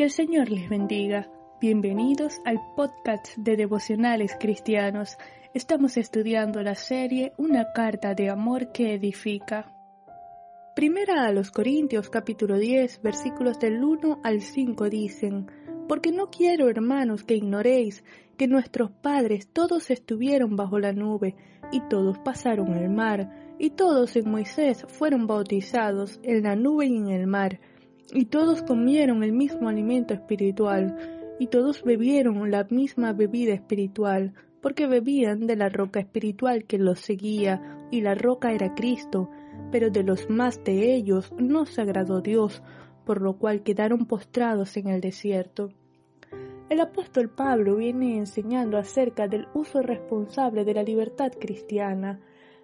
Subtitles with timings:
[0.00, 1.28] Que el Señor les bendiga.
[1.60, 5.18] Bienvenidos al podcast de devocionales cristianos.
[5.52, 9.76] Estamos estudiando la serie Una carta de amor que edifica.
[10.74, 15.50] Primera a los Corintios capítulo 10 versículos del 1 al 5 dicen,
[15.86, 18.02] Porque no quiero, hermanos, que ignoréis
[18.38, 21.36] que nuestros padres todos estuvieron bajo la nube,
[21.72, 26.96] y todos pasaron el mar, y todos en Moisés fueron bautizados en la nube y
[26.96, 27.60] en el mar,
[28.12, 30.96] y todos comieron el mismo alimento espiritual,
[31.38, 37.00] y todos bebieron la misma bebida espiritual, porque bebían de la roca espiritual que los
[37.00, 39.30] seguía, y la roca era Cristo,
[39.70, 42.62] pero de los más de ellos no se agradó Dios,
[43.04, 45.70] por lo cual quedaron postrados en el desierto.
[46.68, 52.20] El apóstol Pablo viene enseñando acerca del uso responsable de la libertad cristiana,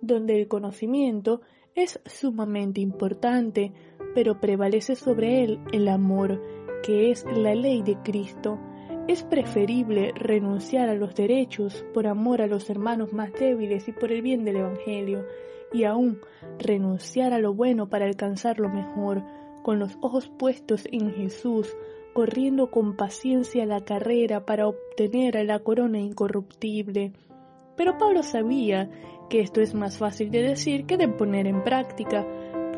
[0.00, 1.40] donde el conocimiento
[1.74, 3.72] es sumamente importante,
[4.14, 6.42] pero prevalece sobre él el amor,
[6.82, 8.58] que es la ley de Cristo.
[9.06, 14.12] Es preferible renunciar a los derechos por amor a los hermanos más débiles y por
[14.12, 15.24] el bien del Evangelio,
[15.72, 16.20] y aún
[16.58, 19.22] renunciar a lo bueno para alcanzar lo mejor,
[19.62, 21.76] con los ojos puestos en Jesús,
[22.12, 27.12] corriendo con paciencia la carrera para obtener la corona incorruptible.
[27.76, 28.90] Pero Pablo sabía
[29.28, 32.26] que esto es más fácil de decir que de poner en práctica,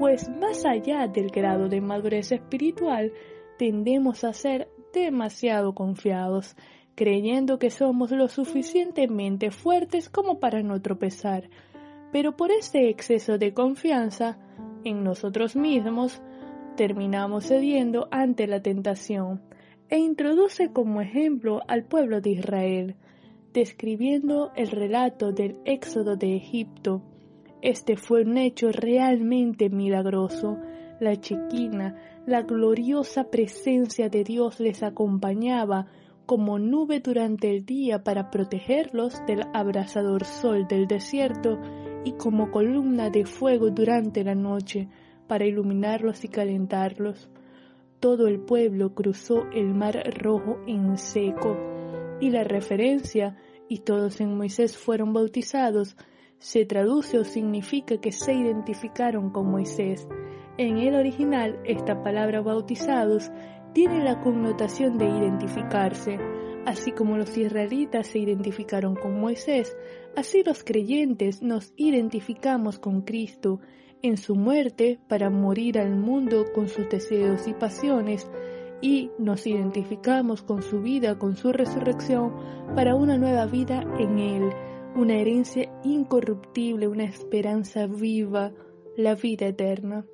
[0.00, 3.12] pues más allá del grado de madurez espiritual,
[3.58, 6.56] tendemos a ser demasiado confiados,
[6.94, 11.50] creyendo que somos lo suficientemente fuertes como para no tropezar.
[12.12, 14.38] Pero por ese exceso de confianza
[14.84, 16.22] en nosotros mismos,
[16.78, 19.42] terminamos cediendo ante la tentación,
[19.90, 22.96] e introduce como ejemplo al pueblo de Israel
[23.52, 27.02] describiendo el relato del éxodo de Egipto.
[27.62, 30.58] Este fue un hecho realmente milagroso.
[30.98, 35.86] La chiquina, la gloriosa presencia de Dios les acompañaba
[36.24, 41.58] como nube durante el día para protegerlos del abrasador sol del desierto
[42.04, 44.88] y como columna de fuego durante la noche
[45.26, 47.28] para iluminarlos y calentarlos.
[47.98, 51.58] Todo el pueblo cruzó el mar rojo en seco
[52.20, 53.36] y la referencia
[53.68, 55.96] y todos en Moisés fueron bautizados
[56.40, 60.08] se traduce o significa que se identificaron con Moisés.
[60.56, 63.30] En el original, esta palabra bautizados
[63.74, 66.18] tiene la connotación de identificarse.
[66.66, 69.76] Así como los israelitas se identificaron con Moisés,
[70.16, 73.60] así los creyentes nos identificamos con Cristo
[74.02, 78.30] en su muerte para morir al mundo con sus deseos y pasiones,
[78.82, 82.34] y nos identificamos con su vida, con su resurrección,
[82.74, 84.50] para una nueva vida en Él,
[84.94, 88.52] una herencia incorruptible, una esperanza viva,
[88.96, 90.04] la vida eterna.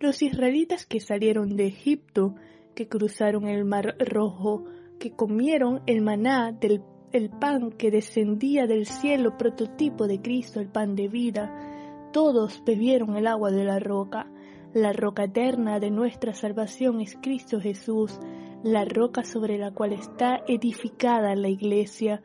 [0.00, 2.34] Los israelitas que salieron de Egipto,
[2.74, 4.64] que cruzaron el mar rojo,
[4.98, 6.82] que comieron el maná del
[7.12, 13.16] el pan que descendía del cielo, prototipo de Cristo, el pan de vida, todos bebieron
[13.16, 14.30] el agua de la roca,
[14.74, 18.18] la roca eterna de nuestra salvación es Cristo Jesús,
[18.62, 22.22] la roca sobre la cual está edificada la iglesia.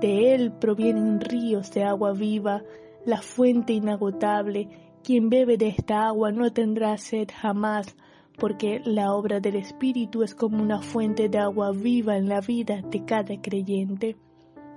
[0.00, 2.62] De él provienen ríos de agua viva,
[3.04, 4.68] la fuente inagotable.
[5.02, 7.96] Quien bebe de esta agua no tendrá sed jamás,
[8.36, 12.82] porque la obra del Espíritu es como una fuente de agua viva en la vida
[12.82, 14.16] de cada creyente.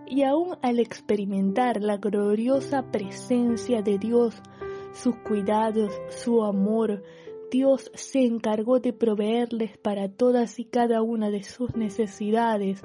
[0.06, 4.42] Y aún al experimentar la gloriosa presencia de Dios,
[4.94, 7.03] sus cuidados, su amor,
[7.52, 12.84] Dios se encargó de proveerles para todas y cada una de sus necesidades.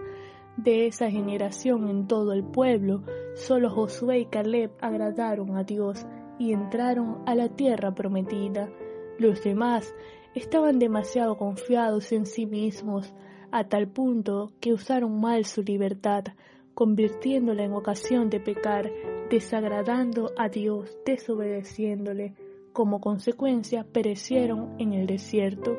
[0.57, 3.03] De esa generación en todo el pueblo,
[3.35, 6.07] solo Josué y Caleb agradaron a Dios
[6.39, 8.71] y entraron a la tierra prometida.
[9.19, 9.95] Los demás
[10.35, 13.13] estaban demasiado confiados en sí mismos,
[13.51, 16.25] a tal punto que usaron mal su libertad,
[16.73, 18.91] convirtiéndola en ocasión de pecar
[19.31, 22.35] desagradando a Dios, desobedeciéndole.
[22.75, 25.79] Como consecuencia, perecieron en el desierto.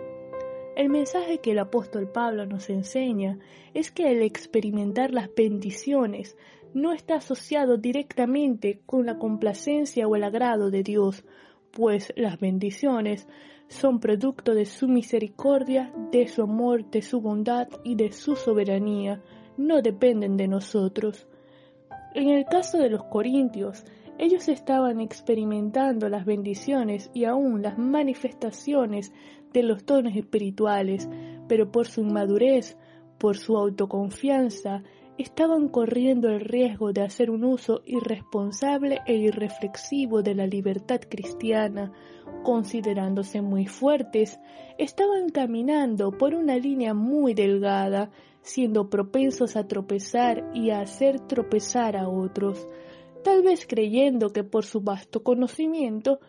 [0.77, 3.37] El mensaje que el apóstol Pablo nos enseña
[3.73, 6.37] es que el experimentar las bendiciones
[6.73, 11.25] no está asociado directamente con la complacencia o el agrado de Dios,
[11.71, 13.27] pues las bendiciones
[13.67, 19.21] son producto de su misericordia, de su amor, de su bondad y de su soberanía,
[19.57, 21.27] no dependen de nosotros.
[22.13, 23.83] En el caso de los corintios,
[24.17, 29.11] ellos estaban experimentando las bendiciones y aún las manifestaciones
[29.53, 31.09] de los dones espirituales,
[31.47, 32.77] pero por su inmadurez,
[33.17, 34.83] por su autoconfianza,
[35.17, 41.93] estaban corriendo el riesgo de hacer un uso irresponsable e irreflexivo de la libertad cristiana,
[42.43, 44.39] considerándose muy fuertes,
[44.77, 51.95] estaban caminando por una línea muy delgada, siendo propensos a tropezar y a hacer tropezar
[51.95, 52.67] a otros,
[53.25, 56.19] tal vez creyendo que por su vasto conocimiento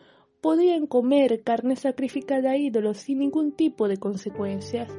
[0.41, 4.91] podían comer carne sacrificada a ídolos sin ningún tipo de consecuencias.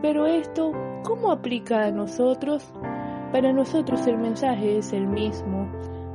[0.00, 0.70] Pero esto,
[1.02, 2.72] ¿cómo aplica a nosotros?
[3.32, 5.68] Para nosotros el mensaje es el mismo.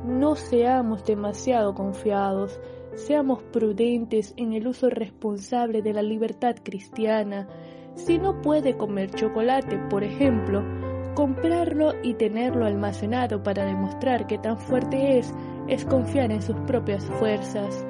[0.06, 2.58] No seamos demasiado confiados,
[2.94, 7.48] seamos prudentes en el uso responsable de la libertad cristiana.
[7.96, 10.64] Si no puede comer chocolate, por ejemplo,
[11.14, 15.32] comprarlo y tenerlo almacenado para demostrar que tan fuerte es,
[15.68, 17.84] es confiar en sus propias fuerzas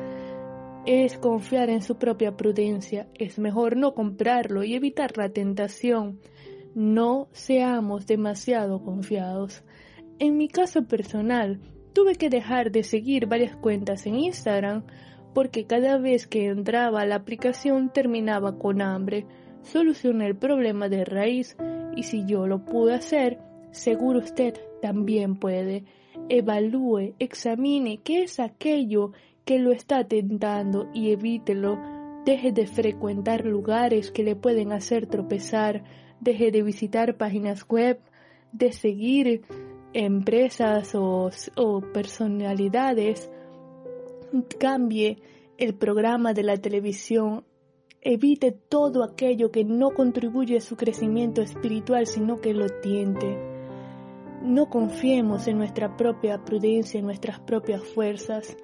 [0.85, 3.07] es confiar en su propia prudencia.
[3.15, 6.21] Es mejor no comprarlo y evitar la tentación.
[6.75, 9.63] No seamos demasiado confiados.
[10.19, 11.61] En mi caso personal,
[11.93, 14.85] tuve que dejar de seguir varias cuentas en Instagram
[15.35, 19.27] porque cada vez que entraba a la aplicación terminaba con hambre.
[19.63, 21.57] Solucioné el problema de raíz
[21.97, 23.39] y si yo lo pude hacer,
[23.71, 25.85] seguro usted también puede.
[26.29, 29.13] Evalúe, examine qué es aquello
[29.45, 31.79] que lo está tentando y evítelo.
[32.25, 35.85] Deje de frecuentar lugares que le pueden hacer tropezar.
[36.21, 37.99] Deje de visitar páginas web,
[38.53, 39.43] de seguir
[39.93, 43.31] empresas o, o personalidades.
[44.59, 45.19] Cambie
[45.59, 47.45] el programa de la televisión.
[48.03, 53.39] Evite todo aquello que no contribuye a su crecimiento espiritual, sino que lo tiente.
[54.43, 58.57] No confiemos en nuestra propia prudencia, en nuestras propias fuerzas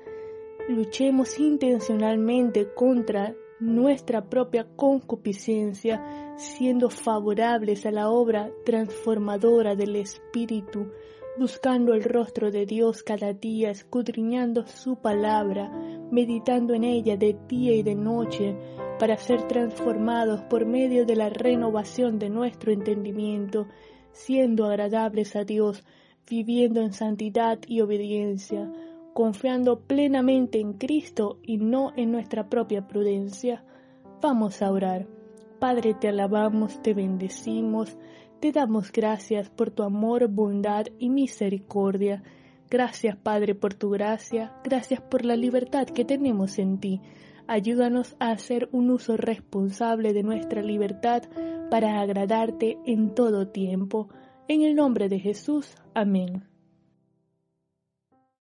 [0.68, 10.92] luchemos intencionalmente contra nuestra propia concupiscencia, siendo favorables a la obra transformadora del Espíritu,
[11.38, 15.72] buscando el rostro de Dios cada día, escudriñando su palabra,
[16.10, 18.56] meditando en ella de día y de noche,
[18.98, 23.68] para ser transformados por medio de la renovación de nuestro entendimiento,
[24.12, 25.84] siendo agradables a Dios,
[26.28, 28.70] viviendo en santidad y obediencia,
[29.14, 33.64] confiando plenamente en Cristo y no en nuestra propia prudencia.
[34.20, 35.06] Vamos a orar.
[35.58, 37.96] Padre, te alabamos, te bendecimos,
[38.40, 42.22] te damos gracias por tu amor, bondad y misericordia.
[42.70, 47.00] Gracias, Padre, por tu gracia, gracias por la libertad que tenemos en ti.
[47.46, 51.22] Ayúdanos a hacer un uso responsable de nuestra libertad
[51.70, 54.08] para agradarte en todo tiempo.
[54.48, 55.74] En el nombre de Jesús.
[55.94, 56.47] Amén.